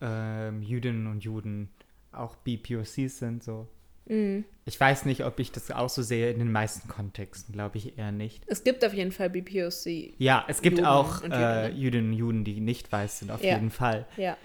[0.00, 1.70] ähm, Jüdinnen und Juden
[2.10, 3.68] auch BPOCs sind, so.
[4.06, 4.44] Mhm.
[4.64, 7.98] Ich weiß nicht, ob ich das auch so sehe in den meisten Kontexten, glaube ich
[7.98, 8.44] eher nicht.
[8.46, 10.14] Es gibt auf jeden Fall BPOC.
[10.18, 11.26] Ja, es gibt Juden auch äh,
[11.68, 11.76] Jüdinnen.
[11.80, 13.54] Jüdinnen und Juden, die nicht weiß sind, auf Ja.
[13.54, 14.06] jeden Fall.
[14.16, 14.36] Ja.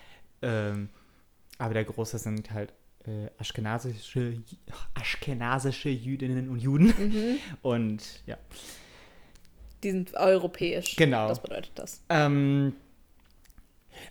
[0.42, 0.90] Ähm,
[1.60, 2.74] aber der Große sind halt
[3.06, 4.42] äh, aschkenasische,
[4.94, 6.88] aschkenasische Jüdinnen und Juden.
[6.88, 7.38] Mhm.
[7.62, 8.38] Und ja.
[9.84, 10.96] Die sind europäisch.
[10.96, 11.28] Genau.
[11.28, 12.02] Das bedeutet das.
[12.10, 12.74] Ähm,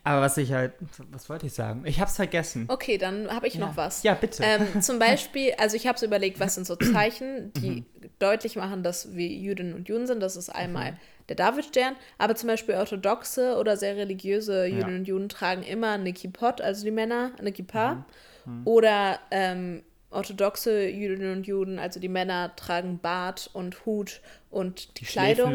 [0.05, 0.73] aber was ich halt,
[1.11, 1.83] was wollte ich sagen?
[1.87, 2.67] Ich hab's vergessen.
[2.69, 3.61] Okay, dann habe ich ja.
[3.61, 4.03] noch was.
[4.03, 4.43] Ja, bitte.
[4.45, 7.85] Ähm, zum Beispiel, also ich habe so überlegt, was sind so Zeichen, die Mhm.
[8.19, 10.21] deutlich machen, dass wir Jüdinnen und Juden sind.
[10.21, 10.97] Das ist einmal
[11.29, 14.99] der Davidstern, aber zum Beispiel orthodoxe oder sehr religiöse Jüdinnen Ja.
[14.99, 18.05] und Juden tragen immer eine Kippot, also die Männer, eine Kippa.
[18.45, 18.63] Mhm.
[18.65, 19.83] Oder ähm,
[20.17, 25.51] orthodoxe Jüdinnen und Juden, also die Männer tragen Bart und Hut und die, Die Kleidung,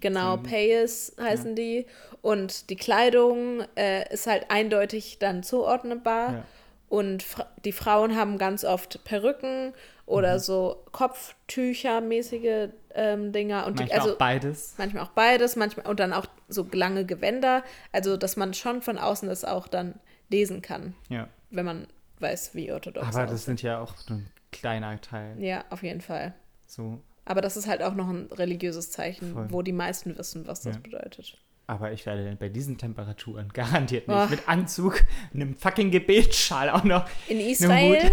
[0.00, 1.86] genau, sind- Payas heißen die
[2.22, 6.44] und die Kleidung äh, ist halt eindeutig dann zuordnenbar Ja.
[6.88, 9.72] und fra die Frauen haben ganz oft Perücken
[10.04, 10.38] oder Mhm.
[10.40, 14.74] so Kopftücher-mäßige ähm, Dinger und die, Manchmal also auch beides.
[14.78, 18.98] manchmal auch beides, manchmal und dann auch so lange Gewänder, also dass man schon von
[18.98, 19.94] außen das auch dann
[20.28, 21.28] lesen kann, Ja.
[21.50, 21.86] wenn man
[22.20, 23.32] weiß, wie orthodox Aber aussieht.
[23.34, 25.42] das sind ja auch nur ein kleiner Teil.
[25.42, 26.34] Ja, auf jeden Fall.
[26.66, 27.00] So.
[27.24, 29.46] Aber das ist halt auch noch ein religiöses Zeichen, Voll.
[29.50, 30.80] wo die meisten wissen, was das Ja.
[30.80, 31.36] bedeutet.
[31.68, 34.26] Aber ich werde bei diesen Temperaturen garantiert nicht Oh.
[34.28, 35.02] mit Anzug,
[35.34, 37.08] einem fucking Gebetsschal auch noch.
[37.28, 37.40] In.
[37.40, 38.12] Israel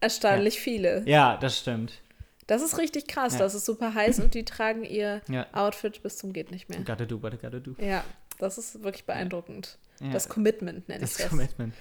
[0.00, 1.02] erstaunlich viele.
[1.08, 2.00] Ja, das stimmt.
[2.48, 3.34] Das ist richtig krass.
[3.34, 3.40] Ja.
[3.40, 5.46] Das ist super heiß und die tragen ihr Ja.
[5.52, 6.80] Outfit bis zum geht nicht mehr.
[6.80, 7.76] Gotta do what gotta do.
[7.78, 8.02] Ja,
[8.38, 9.78] das ist wirklich beeindruckend.
[10.00, 10.10] Ja.
[10.10, 11.28] Das Commitment nenne ich Das das.
[11.28, 11.74] Commitment.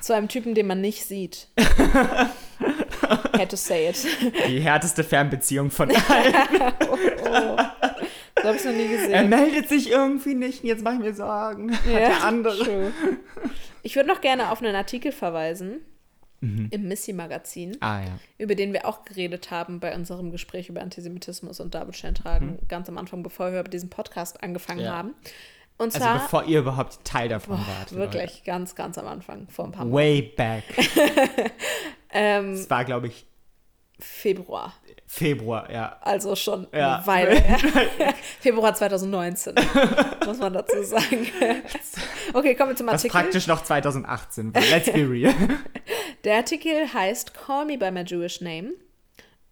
[0.00, 1.48] Zu einem Typen, den man nicht sieht.
[3.32, 4.06] Had to say it.
[4.48, 6.34] Die härteste Fernbeziehung von allen.
[6.90, 7.56] oh, oh.
[8.34, 9.28] Das habe ich noch nie er gesehen.
[9.28, 10.64] meldet sich irgendwie nicht.
[10.64, 11.72] Jetzt mache ich mir Sorgen.
[11.76, 12.58] Hat der andere.
[12.64, 12.92] true.
[13.82, 15.80] Ich würde noch gerne auf einen Artikel verweisen
[16.42, 16.68] Mhm.
[16.70, 18.18] im Missy-Magazin, Ah ja.
[18.38, 22.88] über den wir auch geredet haben bei unserem Gespräch über Antisemitismus und Davidstein tragen, ganz
[22.88, 24.84] am Anfang, bevor wir diesen Podcast angefangen Mhm.
[24.86, 24.92] Ja.
[24.96, 25.14] haben.
[25.80, 27.94] Und Also zwar bevor ihr überhaupt Teil davon boah, wart.
[27.96, 29.90] wirklich ganz, ganz am Anfang, vor ein paar Leute.
[29.90, 29.96] Monaten.
[29.96, 31.52] Way back.
[32.12, 33.24] Ähm, Das war, glaube ich,
[34.00, 34.74] Februar,
[35.06, 35.96] Februar, ja.
[36.00, 36.96] also schon Ja.
[36.96, 37.40] eine Weile.
[38.40, 39.54] Februar 2019,
[40.26, 41.28] muss man dazu sagen.
[42.34, 43.10] okay, kommen wir zum Was Artikel.
[43.12, 44.60] praktisch noch 2018 war.
[44.70, 45.32] Let's be real.
[46.24, 48.72] Der Artikel heißt Call Me by My Jewish Name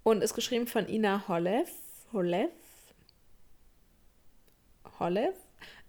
[0.02, 1.68] und ist geschrieben von Ina Holev.
[2.12, 2.50] Holev?
[4.98, 5.34] Holev?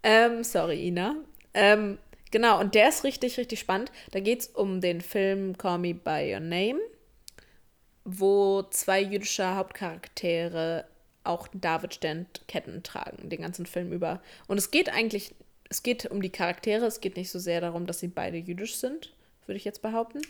[0.03, 1.15] Ähm, sorry, Ina.
[1.53, 1.97] Ähm,
[2.31, 3.91] genau, und der ist richtig, richtig spannend.
[4.11, 6.79] Da geht es um den Film Call Me by Your Name,
[8.05, 10.85] wo zwei jüdische Hauptcharaktere
[11.23, 14.21] auch David-Stern-Ketten tragen, den ganzen Film über.
[14.47, 15.35] Und es geht eigentlich,
[15.69, 18.77] es geht um die Charaktere, es geht nicht so sehr darum, dass sie beide jüdisch
[18.77, 19.13] sind,
[19.45, 20.21] würde ich jetzt behaupten.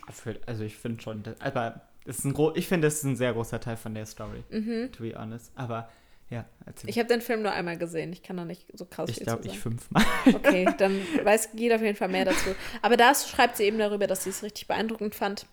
[0.46, 3.60] Also ich finde schon, das- aber ist ein ich finde, es ist ein sehr großer
[3.62, 4.44] Teil von der Story,
[4.92, 5.52] to be honest.
[5.56, 5.90] Aber
[6.30, 6.90] ja, erzähl.
[6.90, 8.14] Ich habe den Film nur einmal gesehen.
[8.14, 10.04] Ich kann da nicht so krass Ich glaube, ich fünfmal.
[10.34, 12.56] Okay, dann weiß jeder auf jeden Fall mehr dazu.
[12.82, 15.48] Aber da schreibt sie eben darüber, dass sie es richtig beeindruckend fand.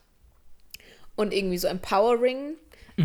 [1.14, 2.56] Und irgendwie so empowering,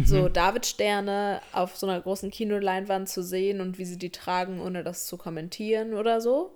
[0.03, 0.33] so Mhm.
[0.33, 5.05] David-Sterne auf so einer großen Kinoleinwand zu sehen und wie sie die tragen, ohne das
[5.05, 6.53] zu kommentieren oder so.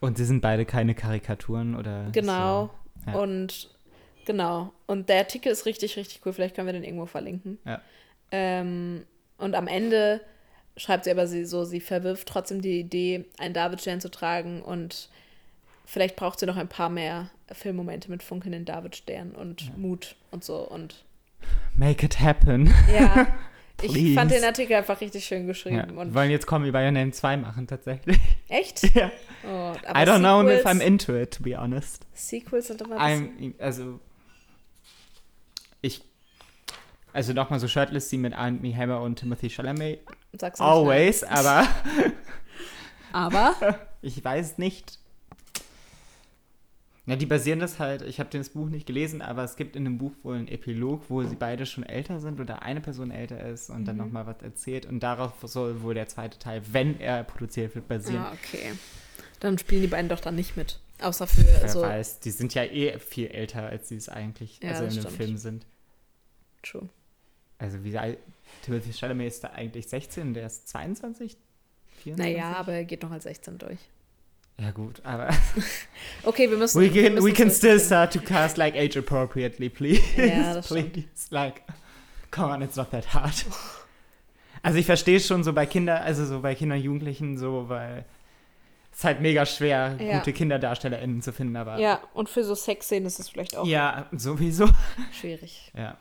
[0.00, 2.70] Und sie sind beide keine Karikaturen oder Genau.
[3.04, 3.10] So.
[3.10, 3.18] Ja.
[3.18, 3.70] Und
[4.24, 4.72] genau.
[4.86, 6.32] Und der Artikel ist richtig, richtig cool.
[6.32, 7.58] Vielleicht können wir den irgendwo verlinken.
[7.66, 7.80] Ja.
[8.30, 9.04] Ähm,
[9.38, 10.20] und am Ende
[10.76, 15.08] schreibt sie aber sie so, sie verwirft trotzdem die Idee, einen Davidstern zu tragen und
[15.84, 20.56] vielleicht braucht sie noch ein paar mehr Filmmomente mit funkelnden Davidsternen und Mut und so.
[20.56, 21.04] Und
[21.76, 22.72] Make it happen.
[22.92, 23.26] ja,
[23.82, 25.76] ich fand den Artikel einfach richtig schön geschrieben.
[25.76, 25.84] Ja.
[25.84, 28.18] Und Wir wollen jetzt Me By Your Name 2 machen, tatsächlich.
[28.48, 28.82] echt?
[28.94, 29.10] ja.
[29.46, 32.06] Oh, I don't know if Sequels- I'm into it, to be honest.
[32.14, 34.00] Sequels sind immer ein also,
[35.82, 36.02] ich,
[37.12, 40.00] also nochmal so Shirtless sie mit Anthony Hammer und Timothy Chalamet.
[40.40, 41.62] Sag's nicht Always, aber
[41.96, 42.12] nein.
[43.12, 43.54] Aber
[44.02, 44.98] ich weiß nicht.
[47.06, 49.84] Ja, die basieren das halt, ich habe das Buch nicht gelesen, aber es gibt in
[49.84, 53.38] dem Buch wohl einen Epilog, wo sie beide schon älter sind oder eine Person älter
[53.46, 53.84] ist und Mhm.
[53.84, 57.86] dann nochmal was erzählt und darauf soll wohl der zweite Teil, wenn er produziert wird,
[57.88, 58.22] basieren.
[58.24, 58.72] Ah, okay.
[59.40, 60.80] Dann spielen die beiden doch dann nicht mit.
[61.02, 61.82] Außer für Wer so.
[61.82, 65.12] weiß, die sind ja eh viel älter, als sie es eigentlich, Ja, also in dem.
[65.12, 65.66] Film sind.
[66.62, 66.88] True.
[67.58, 67.92] Also wie
[68.62, 71.36] Timothy Chalamet ist da eigentlich 16, der ist 22?
[72.02, 72.16] 24?
[72.36, 73.78] Naja, aber er geht noch als 16 durch.
[74.60, 75.28] Ja gut, aber
[76.22, 76.80] Okay, wir müssen.
[76.80, 80.00] we wir can, müssen we can still start to cast like age appropriately, please.
[80.16, 80.92] Ja, das stimmt.
[80.92, 81.06] please.
[81.30, 81.62] Like,
[82.30, 83.44] come on, it's not that hard.
[84.62, 88.04] Also ich verstehe schon so bei Kindern, also so bei Kindern und Jugendlichen so, weil
[88.92, 90.18] es ist halt mega schwer, Ja.
[90.18, 94.06] gute KinderdarstellerInnen zu finden, aber Ja, und für so Sexszenen ist es vielleicht auch ja,
[94.12, 94.68] sowieso.
[95.12, 95.72] schwierig.
[95.76, 95.98] Ja.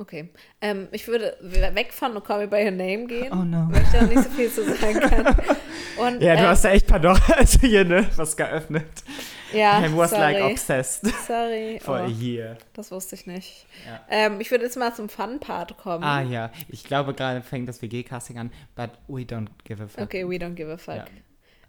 [0.00, 0.30] Okay.
[0.62, 3.68] Ähm, ich würde weg von No Call Me By Your Name gehen, Oh no.
[3.70, 5.36] weil ich da nicht so viel zu sagen kann.
[5.98, 8.86] Und, Ja, du ähm, hast da echt pardon, also hier, ne, was geöffnet.
[9.52, 10.32] ja, I was sorry.
[10.32, 11.78] like obsessed Sorry.
[11.82, 12.56] for a Oh, year.
[12.72, 13.66] das wusste ich nicht.
[13.86, 14.00] Ja.
[14.08, 16.02] Ähm, ich würde jetzt mal zum Fun-Part kommen.
[16.02, 20.00] Ah ja, ich glaube gerade fängt das WG-Casting an, but we don't give a fuck.
[20.04, 20.96] Okay, we don't give a fuck.
[20.96, 21.04] Ja.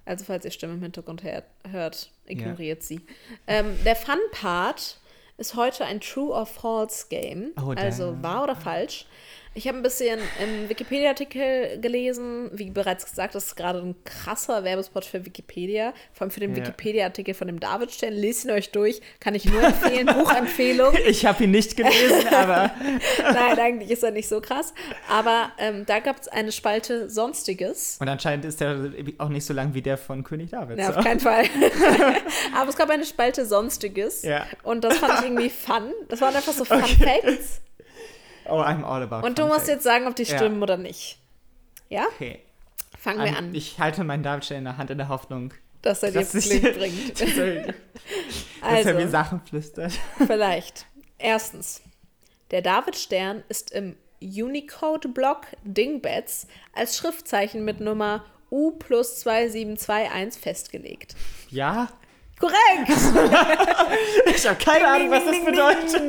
[0.06, 1.24] Also falls ihr Stimme im Hintergrund
[1.70, 3.02] hört, ignoriert sie.
[3.46, 5.01] Ähm, der Fun-Part
[5.42, 7.52] ist heute ein True or False Game.
[7.62, 9.06] Oh, also wahr oder falsch.
[9.54, 12.50] Ich habe ein bisschen im Wikipedia-Artikel gelesen.
[12.54, 15.94] Wie bereits gesagt, das ist gerade ein krasser Werbespot für Wikipedia.
[16.14, 16.58] Vor allem für den Ja.
[16.58, 18.14] Wikipedia-Artikel von dem David-Stern.
[18.14, 19.02] Lest ihn euch durch.
[19.20, 20.06] Kann ich nur empfehlen.
[20.14, 20.94] Buchempfehlung.
[21.06, 22.72] Ich habe ihn nicht gelesen, aber
[23.22, 24.74] Nein, eigentlich ist er nicht so krass.
[25.10, 27.98] Aber ähm, da gab es eine Spalte Sonstiges.
[28.00, 28.78] und anscheinend ist der
[29.18, 30.80] auch nicht so lang wie der von König David.
[30.80, 31.00] Ja, so.
[31.00, 31.44] auf keinen Fall.
[32.56, 34.22] Aber es gab eine Spalte Sonstiges.
[34.24, 34.46] Ja.
[34.64, 35.92] Und das fand ich irgendwie fun.
[36.08, 37.60] Das waren einfach so Fun Facts.
[38.52, 40.38] Oh, I'm all about Und du musst jetzt sagen, ob die Ja.
[40.38, 41.18] stimmen oder nicht.
[41.90, 42.06] Ja?
[42.16, 42.40] Okay.
[43.00, 46.04] Fangen wir Ähm, an, Ich halte meinen Davidstern in der Hand in der Hoffnung, dass
[46.04, 47.20] er dir Glück bringt.
[47.20, 47.62] dass, er,
[48.62, 49.94] dass er mir Also, Sachen flüstert.
[50.28, 50.86] vielleicht.
[51.18, 51.82] Erstens.
[52.52, 61.16] Der Davidstern ist im Unicode-Block Dingbats als Schriftzeichen mit Nummer U plus 2721 festgelegt.
[61.50, 61.90] Ja?
[62.42, 62.90] Korrekt!
[64.36, 65.94] Ich habe keine Ahnung, was das bedeutet.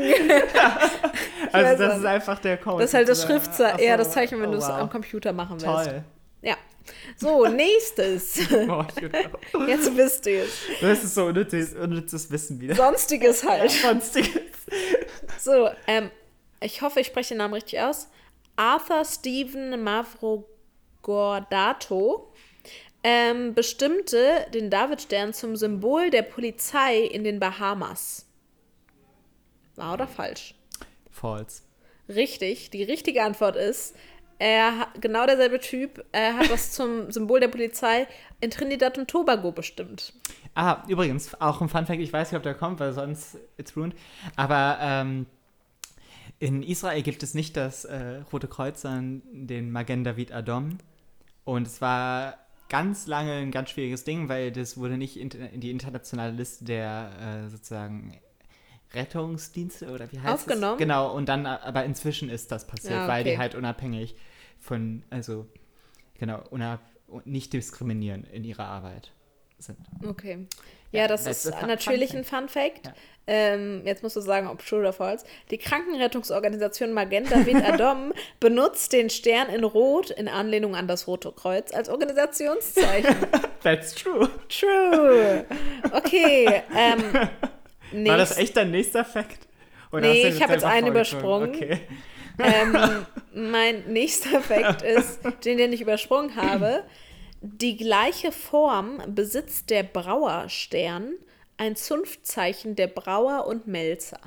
[1.52, 2.78] Also weiß das ist einfach der Code.
[2.80, 3.40] Das ist halt das sozusagen.
[3.42, 3.84] Schriftzeichen, so.
[3.84, 4.78] eher das Zeichen, wenn Oh, du es wow.
[4.78, 5.66] am Computer machen willst.
[5.66, 6.02] Toll.
[6.40, 6.54] Ja.
[7.18, 8.38] So, nächstes.
[8.68, 8.84] Oh.
[9.66, 10.50] Jetzt wisst ihr es.
[10.80, 12.74] Das ist so unnützes, unnützes Wissen wieder.
[12.74, 13.70] Sonstiges halt.
[13.70, 14.30] Sonstiges.
[15.38, 16.10] So, ähm,
[16.60, 18.08] ich hoffe, ich spreche den Namen richtig aus.
[18.56, 22.32] Arthur Stephen Mavrogordato
[23.04, 28.26] ähm, bestimmte den Davidstern zum Symbol der Polizei in den Bahamas.
[29.76, 30.54] Wahr oder falsch?
[31.10, 31.62] False.
[32.08, 32.70] Richtig.
[32.70, 33.96] Die richtige Antwort ist,
[34.38, 38.08] er hat, genau derselbe Typ er hat das zum Symbol der Polizei
[38.40, 40.12] in Trinidad und Tobago bestimmt.
[40.54, 43.76] Ah, übrigens, auch ein Fun Fact, ich weiß nicht, ob der kommt, weil sonst it's
[43.76, 43.94] ruined.
[44.36, 45.26] Aber ähm,
[46.38, 50.78] in Israel gibt es nicht das äh, Rote Kreuz, sondern den Magen David Adom.
[51.44, 52.36] Und es war
[52.72, 56.64] ganz lange ein ganz schwieriges Ding, weil das wurde nicht in, in die internationale Liste
[56.64, 58.18] der äh, sozusagen
[58.94, 60.72] Rettungsdienste oder wie heißt Aufgenommen?
[60.74, 60.78] es?
[60.78, 63.38] Genau, und dann, aber inzwischen ist das passiert, Ja, weil die okay.
[63.38, 64.16] halt unabhängig
[64.58, 65.46] von, also
[66.18, 66.80] genau, unab
[67.26, 69.12] nicht diskriminieren in ihrer Arbeit
[69.62, 69.78] sind.
[70.06, 70.46] Okay.
[70.90, 72.86] Ja, das that's ist natürlich ein Fun Fact.
[72.86, 72.94] Ja.
[73.26, 75.24] Ähm, jetzt musst du sagen, ob true oder false.
[75.50, 81.32] Die Krankenrettungsorganisation Magen David Adom benutzt den Stern in Rot in Anlehnung an das Rote
[81.32, 83.14] Kreuz als Organisationszeichen.
[83.62, 84.28] That's true.
[84.48, 85.44] true.
[85.92, 86.62] Okay.
[86.76, 89.38] Ähm, War das nächst- echt dein nächster Fact?
[89.92, 91.54] Oder Nee, ich das hab jetzt einen übersprungen.
[91.54, 91.80] Okay.
[92.38, 96.82] Ähm, mein nächster Fakt ist, den, den ich übersprungen habe.
[97.42, 101.14] Die gleiche Form besitzt der Brauerstern,
[101.56, 104.20] ein Zunftzeichen der Brauer und Melzer.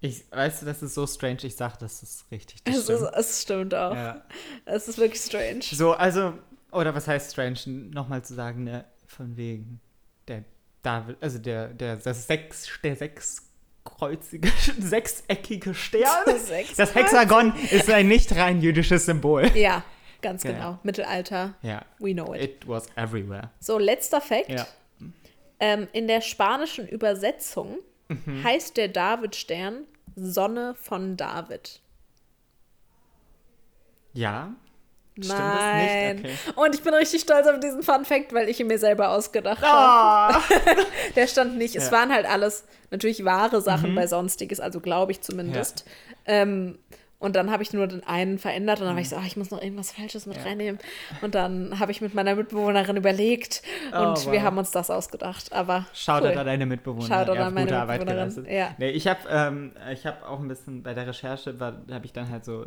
[0.00, 1.38] Ich, weißt du, das ist so strange.
[1.44, 2.62] Ich sag, das ist richtig.
[2.64, 3.12] Das Es, ist, stimmt.
[3.16, 3.94] es stimmt auch.
[3.94, 4.22] ja.
[4.66, 5.62] Es ist wirklich strange.
[5.62, 6.34] So, also,
[6.70, 7.58] oder was heißt strange?
[7.66, 9.80] Nochmal zu sagen, ne, von wegen
[10.28, 10.44] der
[10.82, 16.24] David, also der, der, das sechs, der sechskreuzige, sechseckige Stern.
[16.76, 19.50] Das Hexagon ist ein nicht rein jüdisches Symbol.
[19.56, 19.82] Ja,
[20.22, 20.52] ganz Ja.
[20.52, 20.78] genau.
[20.82, 21.82] Mittelalter, Ja.
[21.98, 22.42] we know it.
[22.42, 23.50] It was everywhere.
[23.60, 24.48] So, letzter Fakt.
[24.50, 24.66] Ja.
[25.60, 28.44] Ähm, in der spanischen Übersetzung Mhm.
[28.44, 31.80] heißt der Davidstern Sonne von David.
[34.12, 34.54] Ja.
[35.18, 36.22] Stimmt Nein.
[36.22, 36.48] das nicht?
[36.48, 36.60] Okay.
[36.60, 39.62] Und ich bin richtig stolz auf diesen Fun Fact, weil ich ihn mir selber ausgedacht
[39.62, 40.34] habe.
[40.38, 40.42] Ah.
[41.16, 41.74] Der stand nicht.
[41.74, 41.92] Es Ja.
[41.92, 43.94] waren halt alles natürlich wahre Sachen Mhm.
[43.94, 45.86] bei Sonstiges, also glaube ich zumindest.
[46.26, 46.78] Ähm,
[47.18, 49.36] und dann habe ich nur den einen verändert und dann war ich so, ah, ich
[49.36, 50.42] muss noch irgendwas Falsches mit Mhm.
[50.42, 50.48] Ja.
[50.48, 50.80] reinnehmen.
[51.22, 54.42] Und dann habe ich mit meiner Mitbewohnerin überlegt und Oh, wir wow.
[54.42, 55.52] haben uns das ausgedacht.
[55.52, 56.38] Aber Shoutout cool.
[56.38, 57.06] an deine Mitbewohner.
[57.06, 58.52] Shoutout an meine gute Arbeit Mitbewohnerin, geleistet.
[58.54, 58.74] ja.
[58.78, 62.28] Nee, ich habe ähm, ich hab auch ein bisschen bei der Recherche, habe ich dann
[62.30, 62.66] halt so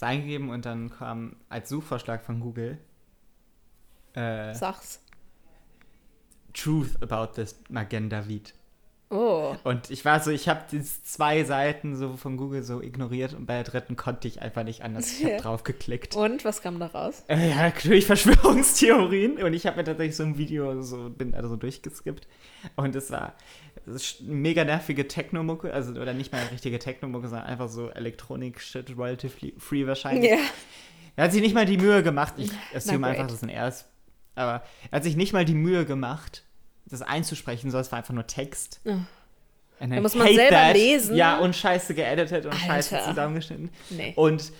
[0.00, 2.78] eingegeben und dann kam als Suchvorschlag von Google
[4.14, 5.02] äh, Sag's.
[6.54, 8.54] Truth about this Magen David.
[9.10, 9.56] Oh.
[9.64, 13.46] Und ich war so, ich habe diese zwei Seiten so von Google so ignoriert und
[13.46, 15.18] bei der dritten konnte ich einfach nicht anders.
[15.18, 16.14] Ich habe drauf geklickt.
[16.14, 17.24] Und was kam da raus?
[17.26, 19.42] Äh, ja, natürlich Verschwörungstheorien.
[19.42, 22.28] Und ich habe mir tatsächlich so ein Video, so, bin also durchgeskippt.
[22.76, 23.34] Und es war
[23.86, 29.86] ist mega nervige Techno-Mucke, also oder nicht mal richtige Techno-Mucke, sondern einfach so Elektronik-Shit, royalty-free
[29.86, 30.30] wahrscheinlich.
[30.30, 30.38] Ja.
[31.16, 33.68] Er hat sich nicht mal die Mühe gemacht, ich assume einfach, dass es ein R
[33.68, 33.86] ist,
[34.34, 36.44] aber er hat sich nicht mal die Mühe gemacht,
[36.90, 38.80] das einzusprechen, sondern es war einfach nur Text.
[38.84, 41.16] And I Da muss man selber lesen.
[41.16, 43.08] Ja, und scheiße geeditet und scheiße Alter.
[43.08, 43.70] zusammengeschnitten.
[43.90, 44.12] Nee.
[44.16, 44.52] Und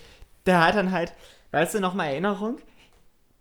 [0.45, 1.13] der hat dann halt,
[1.51, 2.57] weißt du, nochmal Erinnerung,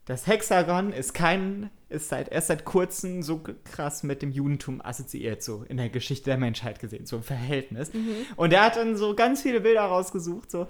[0.04, 5.42] das Hexagon ist kein, ist seit, erst seit kurzem so krass mit dem Judentum assoziiert,
[5.42, 7.92] so in der Geschichte der Menschheit gesehen, so im Verhältnis.
[8.36, 10.66] Und er hat dann so ganz viele Bilder rausgesucht, so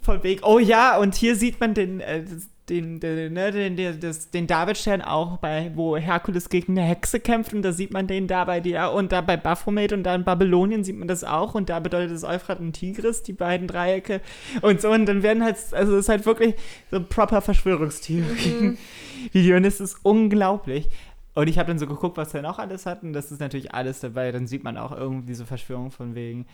[0.00, 2.24] von Weg, oh ja, und hier sieht man den, äh,
[2.68, 3.98] den, den, ne, den, den,
[4.32, 8.28] den Davidstern auch bei, wo Herkules gegen eine Hexe kämpft und da sieht man den
[8.28, 11.54] da bei dir und da bei Baphomet und da in Babylonien sieht man das auch
[11.54, 14.20] und da bedeutet es Euphrat und Tigris, die beiden Dreiecke
[14.62, 16.54] und so und dann werden halt, also es ist halt wirklich
[16.90, 20.88] so ein proper Verschwörungstheorie-Video und es ist unglaublich.
[21.34, 23.74] Und ich habe dann so geguckt, was er noch alles hat und das ist natürlich
[23.74, 24.32] alles dabei.
[24.32, 26.44] Dann sieht man auch irgendwie so Verschwörung von wegen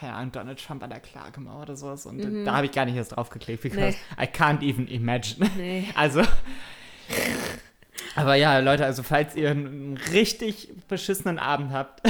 [0.00, 2.06] keine Ahnung, Donald Trump an der Klagemauer oder sowas.
[2.06, 2.44] Und mhm.
[2.44, 4.22] da habe ich gar nicht erst drauf geklickt, because nee.
[4.22, 5.50] I can't even imagine.
[5.56, 5.88] Nee.
[5.94, 6.22] Also.
[8.14, 12.00] Aber ja, Leute, also falls ihr einen richtig beschissenen Abend habt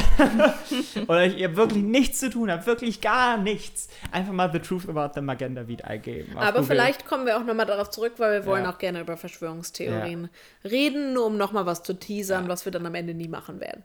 [1.09, 5.15] oder ihr wirklich nichts zu tun habt, wirklich gar nichts, einfach mal The Truth About
[5.15, 6.37] the Magenta Weed eingeben.
[6.37, 6.65] Aber Google.
[6.65, 8.73] vielleicht kommen wir auch nochmal darauf zurück, weil wir wollen ja.
[8.73, 10.31] auch gerne über Verschwörungstheorien
[10.63, 10.71] ja.
[10.71, 12.49] reden, nur um nochmal was zu teasern, ja.
[12.49, 13.83] was wir dann am Ende nie machen werden.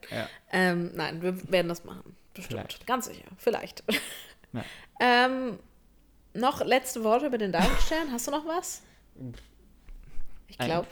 [0.51, 2.15] Ähm, nein, wir werden das machen.
[2.33, 2.61] Bestimmt.
[2.61, 2.87] Vielleicht.
[2.87, 3.25] Ganz sicher.
[3.37, 3.83] Vielleicht.
[4.53, 4.63] Ja.
[4.99, 5.59] ähm,
[6.33, 8.11] noch letzte Worte über den Davidstern.
[8.11, 8.81] Hast du noch was?
[10.47, 10.87] Ich glaube,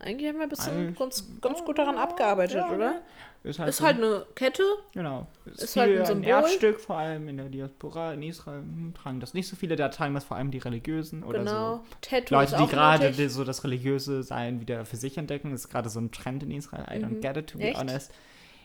[0.00, 3.02] eigentlich haben wir ein bisschen ganz, ganz gut daran abgearbeitet, ja, oder?
[3.44, 4.62] Ist halt, ist halt eine Kette.
[4.94, 5.26] Genau.
[5.44, 6.24] Ist, ist halt ein, Symbol.
[6.24, 9.76] ein Erbstück, vor allem in der Diaspora in Israel hm, tragen das nicht so viele,
[9.76, 11.76] da tragen das vor allem die Religiösen oder genau.
[11.76, 11.84] so.
[12.00, 15.50] Tattoo Leute, die gerade so das religiöse Sein wieder für sich entdecken.
[15.50, 16.84] Das ist gerade so ein Trend in Israel.
[16.84, 17.20] I don't mhm.
[17.20, 17.78] get it, to be Echt?
[17.78, 18.12] honest.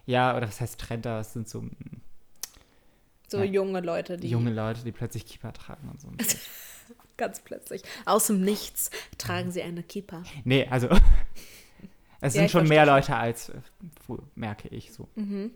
[0.06, 1.06] Ja, oder was heißt Trend?
[1.06, 1.74] Das sind so hm,
[3.30, 3.44] so ja.
[3.46, 4.30] junge Leute, die.
[4.30, 6.10] Junge Leute, die plötzlich Keeper tragen und so.
[7.18, 7.84] Ganz plötzlich.
[8.06, 10.24] Aus dem Nichts tragen sie eine Keeper.
[10.46, 10.88] Nee, also.
[12.22, 13.52] es ja, sind schon mehr Leute als,
[14.36, 15.08] merke ich so.
[15.16, 15.52] Mhm.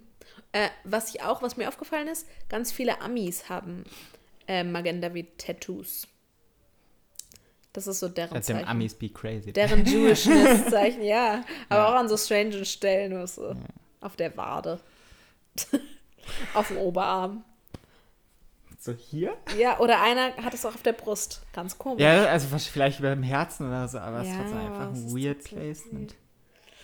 [0.52, 3.86] Äh, was ich auch, was mir aufgefallen ist, ganz viele Amis haben
[4.48, 6.08] äh, Magenta wie Tattoos.
[7.72, 8.60] Das ist so deren Zeichen.
[8.60, 9.52] Dem Amis be crazy.
[9.52, 11.44] Deren Jewishness-Zeichen, ja.
[11.70, 11.88] Aber ja.
[11.88, 13.50] auch an so strangen Stellen, was so.
[13.50, 13.56] Ja.
[14.02, 14.80] Auf der Wade.
[16.54, 17.44] auf dem Oberarm.
[18.84, 19.38] So hier?
[19.58, 21.41] Ja, oder einer hat es auch auf der Brust.
[21.54, 22.04] Ganz komisch.
[22.04, 25.15] Ja, also vielleicht über dem Herzen oder so, aber es ja, ist trotzdem einfach ein
[25.15, 26.15] weird placement.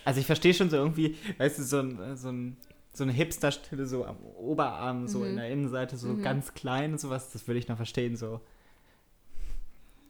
[0.05, 2.57] Also ich verstehe schon so irgendwie, weißt du, so ein, so ein
[2.93, 5.25] so eine Hipster-Stelle so am Oberarm, so mhm.
[5.25, 6.21] in der Innenseite, so mhm.
[6.21, 8.39] ganz klein und sowas, das würde ich noch verstehen, so.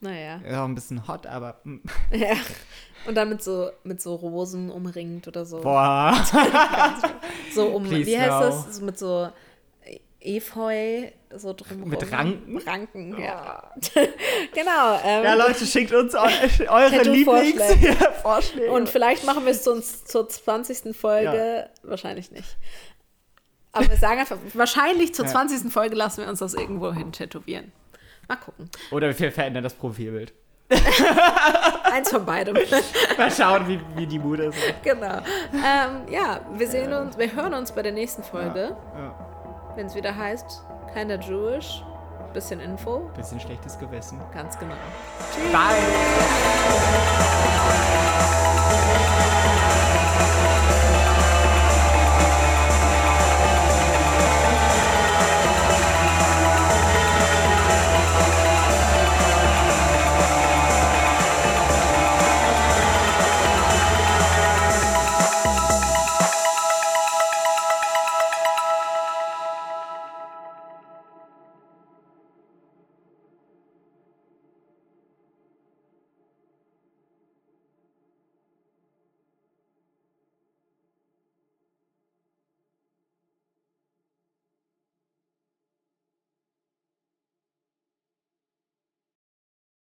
[0.00, 0.40] Naja.
[0.48, 1.60] Ja, ein bisschen hot, aber.
[1.64, 1.82] Hm.
[2.12, 2.36] Ja.
[3.04, 5.60] Und dann mit so, mit so Rosen umringt oder so.
[5.60, 6.14] Boah.
[7.52, 8.40] so um, Please wie heißt no.
[8.40, 8.76] das?
[8.76, 9.28] So mit so
[10.20, 11.88] Efeu so drumherum.
[11.88, 12.58] Mit Ranken?
[12.58, 13.20] Ranken, oh.
[13.20, 13.70] ja.
[14.54, 15.00] genau.
[15.04, 16.20] Ähm, ja, Leute, schickt uns eu
[16.68, 18.70] eure Lieblingsvorschläge.
[18.72, 20.96] Und vielleicht machen wir es zu uns zur 20.
[20.96, 21.68] Folge.
[21.84, 21.88] Ja.
[21.88, 22.56] Wahrscheinlich nicht.
[23.72, 25.72] Aber wir sagen einfach, wahrscheinlich zur 20.
[25.72, 27.70] Folge lassen wir uns das irgendwo hin tätowieren.
[28.28, 28.68] Mal gucken.
[28.90, 30.32] Oder wir verändern das Profilbild.
[31.92, 32.56] Eins von beidem.
[33.16, 34.58] Mal schauen, wie, wie die Mut ist.
[34.82, 35.18] Genau.
[35.52, 38.76] Ähm, ja, wir sehen uns, wir hören uns bei der nächsten Folge.
[38.94, 39.30] Ja, ja
[39.76, 41.82] wenn es wieder heißt, keiner Jewish.
[42.32, 43.10] Bisschen Info.
[43.16, 44.20] Bisschen schlechtes Gewissen.
[44.32, 44.74] Ganz genau.
[45.34, 45.52] Tschüss.
[45.52, 45.74] Bye.